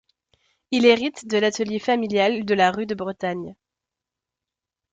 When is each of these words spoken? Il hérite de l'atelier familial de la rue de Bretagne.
Il 0.71 0.87
hérite 0.87 1.27
de 1.27 1.37
l'atelier 1.37 1.77
familial 1.77 2.43
de 2.43 2.55
la 2.55 2.71
rue 2.71 2.87
de 2.87 2.95
Bretagne. 2.95 3.53